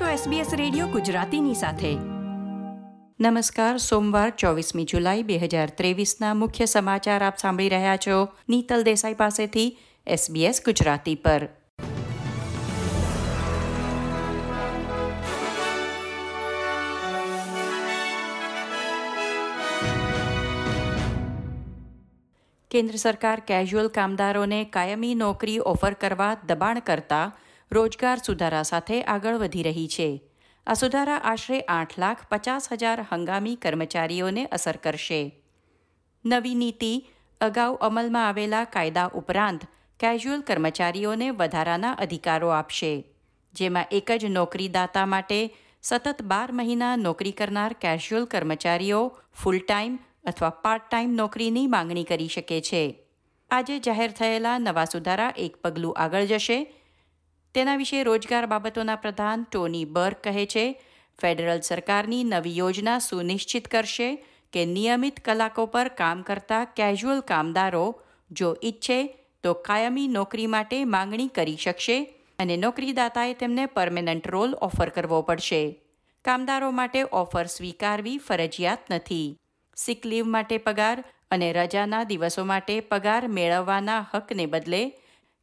છો 0.00 0.04
SBS 0.04 0.56
radio 0.56 0.86
ગુજરાતીની 0.86 1.54
સાથે. 1.54 1.94
નમસ્કાર, 3.20 3.76
સોમવાર 3.76 4.30
ચોવીસમી 4.30 4.84
જુલાઈ 4.84 5.22
બે 5.22 5.36
હજાર 5.38 5.68
ત્રેવીસના 5.68 6.34
મુખ્ય 6.34 6.64
સમાચાર 6.64 7.24
આપ 7.24 7.36
સાંભળી 7.36 7.68
રહ્યા 7.68 7.96
છો. 7.96 8.28
નીતલ 8.48 8.82
દેસાઈ 8.82 9.14
પાસેથી 9.14 9.78
SBS 10.10 10.54
ગુજરાતી 10.64 11.14
પર. 11.14 11.48
કેન્દ્ર 22.70 22.94
સરકાર 22.94 23.40
કેઝ્યુઅલ 23.40 23.88
કામદારોને 23.88 24.64
કાયમી 24.64 25.14
નોકરી 25.14 25.58
ઓફર 25.58 25.92
કરવા 25.92 26.36
દબાણ 26.46 26.78
કરતા 26.78 27.32
રોજગાર 27.70 28.18
સુધારા 28.18 28.62
સાથે 28.62 29.02
આગળ 29.04 29.38
વધી 29.38 29.62
રહી 29.62 29.88
છે. 29.88 30.08
આ 30.66 30.74
સુધારા 30.74 31.22
આશરે 31.24 31.58
આઠ 31.68 31.96
લાખ 31.98 32.22
પચાસ 32.28 32.68
હજાર 32.72 33.06
હંગામી 33.10 33.56
કર્મચારીઓને 33.56 34.44
અસર 34.46 34.76
કરશે. 34.76 35.22
નવી 36.24 36.54
નીતિ 36.54 36.92
અગાઉ 37.40 37.76
અમલમાં 37.80 38.28
આવેલા 38.28 38.64
કાયદા 38.66 39.08
ઉપરાંત 39.14 39.66
કેઝ્યુઅલ 40.00 40.42
કર્મચારીઓને 40.42 41.28
વધારાના 41.30 41.98
અધિકારો 41.98 42.48
આપશે, 42.50 42.92
જેમાં 43.54 43.90
એક 43.90 44.08
જ 44.12 44.30
નોકરીદાતા 44.30 45.06
માટે 45.06 45.40
સતત 45.82 46.22
બાર 46.22 46.48
મહિના 46.52 46.96
નોકરી 46.96 47.32
કરનાર 47.32 47.72
કેઝ્યુઅલ 47.74 48.26
કર્મચારીઓ 48.26 49.00
ફૂલ 49.32 49.58
ટાઈમ 49.58 49.98
અથવા 50.26 50.50
પાર્ટ 50.64 50.86
ટાઈમ 50.90 51.12
નોકરીની 51.14 51.66
માંગણી 51.66 52.04
કરી 52.04 52.28
શકે 52.28 52.60
છે. 52.60 52.82
આજે 53.50 53.76
જાહેર 53.78 54.10
થયેલા 54.10 54.58
નવા 54.58 54.84
સુધારા 54.84 55.32
એક 55.36 55.56
પગલું 55.56 55.98
આગળ 55.98 56.26
જશે 56.26 56.58
તેના 57.54 57.76
વિશે 57.76 58.02
રોજગાર 58.02 58.46
બાબતોના 58.46 58.96
પ્રધાન 58.96 59.44
ટોની 59.44 59.84
બર્ક 59.86 60.22
કહે 60.26 60.46
છે, 60.46 60.64
ફેડરલ 61.18 61.60
સરકારની 61.60 62.24
નવી 62.24 62.56
યોજના 62.56 62.98
સુનિશ્ચિત 62.98 63.68
કરશે 63.68 64.08
કે 64.52 64.64
નિયમિત 64.66 65.20
કલાકો 65.20 65.66
પર 65.66 65.88
કામ 66.00 66.22
કરતા 66.22 66.64
કેઝ્યુઅલ 66.78 67.22
કામદારો 67.30 67.86
જો 68.30 68.50
ઈચ્છે 68.62 68.98
તો 69.42 69.54
કાયમી 69.54 70.08
નોકરી 70.08 70.46
માટે 70.46 70.78
માંગણી 70.84 71.28
કરી 71.28 71.56
શકશે 71.56 71.98
અને 72.38 72.56
નોકરીદાતાએ 72.56 73.34
તેમને 73.34 73.64
પરમેનન્ટ 73.66 74.26
રોલ 74.26 74.58
ઓફર 74.60 74.90
કરવો 74.90 75.22
પડશે. 75.22 75.62
કામદારો 76.24 76.70
માટે 76.70 77.00
ઓફર 77.12 77.46
સ્વીકારવી 77.46 78.18
ફરજિયાત 78.18 78.90
નથી. 78.90 79.36
સિક 79.76 80.04
લીવ 80.04 80.26
માટે 80.26 80.58
પગાર 80.58 81.04
અને 81.30 81.48
રજાના 81.52 82.04
દિવસો 82.04 82.44
માટે 82.44 82.74
પગાર 82.80 83.22
મેળવવાના 83.28 84.06
હકને 84.14 84.46
બદલે 84.46 84.82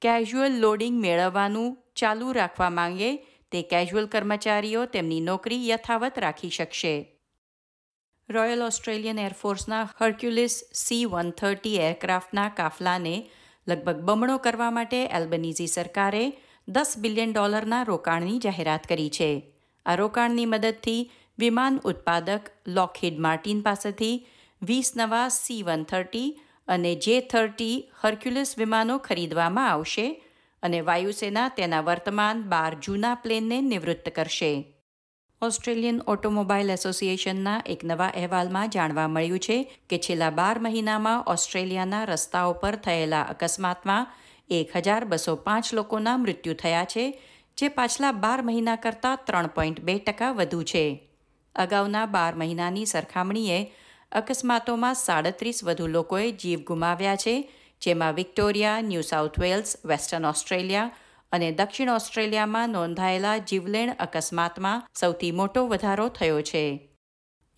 કેઝ્યુઅલ 0.00 0.58
લોડિંગ 0.58 1.00
મેળવવાનું 1.00 1.78
ચાલુ 1.96 2.32
રાખવા 2.32 2.70
માંગે, 2.70 3.16
તે 3.50 3.62
કેઝ્યુઅલ 3.62 4.06
કર્મચારીઓ 4.06 4.84
તેમની 4.84 5.20
નોકરી 5.20 5.68
યથાવત 5.68 6.18
રાખી 6.18 6.50
શકશે. 6.50 7.12
રોયલ 8.28 8.62
ઓસ્ટ્રેલિયન 8.62 9.18
એરફોર્સના 9.18 9.88
હર્ક્યુલિસ 10.00 10.64
સી 10.74 11.04
વન 11.04 11.30
થર્ટી 11.30 11.76
એરક્રાફ્ટના 11.76 12.48
કાફલાને 12.48 13.30
લગભગ 13.68 13.96
બમણો 13.96 14.38
કરવા 14.38 14.70
માટે 14.70 15.06
એલ્બનીઝી 15.06 15.66
સરકારે 15.66 16.32
દસ 16.68 16.94
બિલિયન 16.98 17.32
ડોલરના 17.32 17.82
રોકાણની 17.82 18.38
જાહેરાત 18.38 18.84
કરી 18.84 19.10
છે. 19.10 19.52
આ 19.86 19.94
રોકાણની 19.94 20.46
મદદથી 20.46 21.10
વિમાન 21.38 21.80
ઉત્પાદક 21.84 22.40
લોકહિડ 22.66 23.18
માર્ટિન 23.18 23.60
પાસેથી 23.60 24.26
વીસ 24.62 24.92
નવા 24.96 25.28
સી 25.28 25.62
વન 25.62 25.84
થર્ટી 25.84 26.40
અને 26.68 26.94
જે 26.94 27.20
થર્ટી 27.20 27.90
હર્ક્યુલિસ 28.00 28.54
વિમાનો 28.58 28.98
ખરીદવામાં 28.98 29.70
આવશે 29.70 30.22
અને 30.62 30.80
વાયુસેના 30.80 31.48
તેના 31.48 31.80
વર્તમાન 31.80 32.42
બાર 32.42 32.74
જૂના 32.74 33.14
પ્લેનને 33.14 33.60
નિવૃત્ત 33.60 34.08
કરશે. 34.08 34.72
ઓસ્ટ્રેલિયન 35.42 36.00
ઓટોમોબાઈલ 36.06 36.70
એસોસિએશનના 36.70 37.62
એક 37.66 37.80
નવા 37.84 38.06
અહેવાલમાં 38.06 38.70
જાણવા 38.70 39.08
મળ્યું 39.08 39.38
છે 39.38 39.78
કે 39.90 39.98
છેલ્લા 39.98 40.30
બાર 40.30 40.58
મહિનામાં 40.58 41.24
ઓસ્ટ્રેલિયાના 41.24 42.04
રસ્તાઓ 42.04 42.52
પર 42.52 42.76
થયેલા 42.76 43.22
અકસ્માતમાં 43.22 44.06
એક 44.50 44.76
હજાર 44.76 45.04
બસો 45.04 45.36
પાંચ 45.36 45.74
લોકોના 45.74 46.16
મૃત્યુ 46.16 46.54
થયા 46.54 46.84
છે, 46.84 47.20
જે 47.56 47.68
પાછલા 47.68 48.12
બાર 48.12 48.42
મહિના 48.42 48.76
કરતાં 48.76 49.18
ત્રણ 49.24 49.46
પોઈન્ટ 49.46 49.80
બે 49.80 49.98
ટકા 49.98 50.32
વધુ 50.32 50.62
છે. 50.62 51.08
અગાઉના 51.54 52.06
બાર 52.06 52.34
મહિનાની 52.34 52.86
સરખામણીએ 52.86 53.72
અકસ્માતોમાં 54.12 54.94
સાડત્રીસ 54.94 55.64
વધુ 55.64 55.86
લોકોએ 55.86 56.30
જીવ 56.30 56.60
ગુમાવ્યા 56.60 57.16
છે, 57.16 57.52
જેમાં 57.80 58.14
Victoria, 58.14 58.80
New 58.80 59.00
South 59.00 59.40
Wales, 59.40 59.76
Western 59.84 60.24
Australia 60.24 60.90
અને 61.32 61.52
દક્ષિણ 61.52 61.90
ઓસ્ટ્રેલિયામાં 61.90 62.68
નોંધાયેલા 62.68 63.38
જીવલેણ 63.38 63.94
અકસ્માતમાં 63.98 64.88
સૌથી 64.94 65.30
મોટો 65.30 65.66
વધારો 65.66 66.08
થયો 66.08 66.42
છે. 66.42 66.88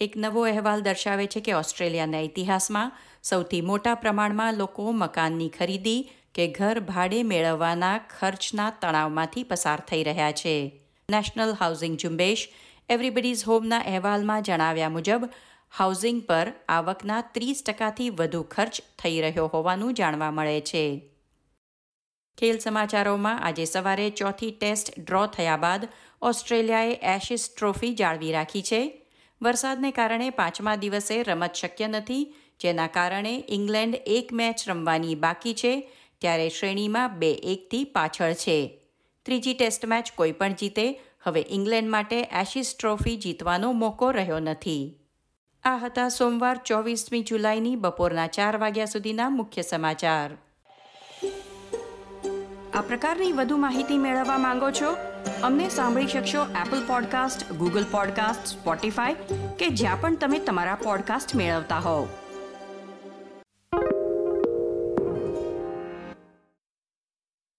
એક 0.00 0.12
નવો 0.16 0.46
અહેવાલ 0.46 0.80
દર્શાવે 0.80 1.26
છે 1.26 1.40
કે 1.40 1.52
ઓસ્ટ્રેલિયાના 1.52 2.18
ઇતિહાસમાં 2.18 2.92
સૌથી 3.22 3.60
મોટા 3.60 3.94
પ્રમાણમાં 3.94 4.54
લોકો 4.54 4.92
મકાનની 4.92 5.48
ખરીદી 5.48 6.10
કે 6.34 6.48
ઘર 6.48 6.80
ભાડે 6.80 7.22
મેળવવાના 7.22 7.98
ખર્ચના 7.98 8.70
તણાવમાંથી 8.70 9.42
પસાર 9.42 9.80
થઈ 9.80 10.02
રહ્યા 10.02 10.32
છે. 10.32 10.80
નેશનલ 11.10 11.54
હાઉસિંગ 11.60 11.98
ઝુંબેશ, 11.98 12.48
એવરીબડીઝ 12.88 13.44
હોમના 13.44 13.78
અહેવાલમાં 13.78 14.42
જણાવ્યા 14.42 14.88
મુજબ 14.88 15.28
હાઉસિંગ 15.72 16.22
પર 16.22 16.52
આવકના 16.68 17.20
ત્રીસ 17.20 17.62
ટકાથી 17.62 18.10
વધુ 18.10 18.42
ખર્ચ 18.42 18.80
થઈ 18.98 19.20
રહ્યો 19.20 19.46
હોવાનું 19.46 19.94
જાણવા 19.94 20.30
મળે 20.30 20.60
છે. 20.60 21.10
ખેલ 22.38 22.58
સમાચારોમાં 22.58 23.42
આજે 23.42 23.64
સવારે 23.64 24.10
ચોથી 24.10 24.50
ટેસ્ટ 24.50 25.00
ડ્રો 25.00 25.26
થયા 25.26 25.56
બાદ 25.56 25.88
ઓસ્ટ્રેલિયાએ 26.22 26.96
એશિસ 27.02 27.44
ટ્રોફી 27.58 27.94
જાળવી 27.94 28.32
રાખી 28.32 28.62
છે. 28.62 28.80
વરસાદને 29.42 29.90
કારણે 29.90 30.30
પાંચમા 30.30 30.76
દિવસે 30.76 31.22
રમત 31.22 31.54
શક્ય 31.54 31.88
નથી, 31.88 32.34
જેના 32.60 32.86
કારણે 32.86 33.44
ઇંગ્લેન્ડ 33.48 34.02
એક 34.06 34.32
મેચ 34.32 34.68
રમવાની 34.68 35.14
બાકી 35.14 35.54
છે, 35.54 35.88
ત્યારે 36.18 36.48
શ્રેણીમાં 36.48 37.18
બે 37.18 37.32
એકથી 37.32 37.84
પાછળ 37.84 38.32
છે. 38.32 38.58
ત્રીજી 39.26 39.54
ટેસ્ટ 39.54 39.84
મેચ 39.84 40.12
કોઈ 40.14 40.32
પણ 40.32 40.54
જીતે, 40.54 41.00
હવે 41.20 41.46
ઇંગ્લેન્ડ 41.50 41.90
માટે 41.90 42.20
એશિસ 42.20 42.76
ટ્રોફી 42.76 43.16
જીતવાનો 43.16 43.72
મોકો 43.72 44.10
રહ્યો 44.10 44.38
નથી. 44.38 44.84
આ 45.66 45.76
હતા 45.76 46.08
સોમવાર 46.08 46.56
ચોવીસમી 46.64 47.22
જુલાઈની 47.22 47.76
બપોરના 47.76 48.26
ચાર 48.26 48.56
વાગ્યા 48.56 48.84
સુધીના 48.84 49.28
મુખ્ય 49.28 49.62
સમાચાર. 49.62 50.30
આ 52.74 52.80
પ્રકારની 52.80 53.32
વધુ 53.32 53.56
માહિતી 53.56 53.98
મેળવવા 53.98 54.38
માંગો 54.38 54.70
છો? 54.70 54.96
અમને 55.42 55.68
સાંભળી 55.68 56.06
શકશો 56.06 56.42
Apple 56.42 56.86
podcast 56.86 57.52
Google 57.52 57.84
podcast 57.90 58.46
Spotify 58.46 59.14
કે 59.58 59.68
જ્યાં 59.68 60.00
પણ 60.00 60.16
તમે 60.16 60.38
તમારા 60.38 60.74
પોડકાસ્ટ 60.74 61.34
મેળવતા 61.34 61.78
હોવ. 61.78 62.08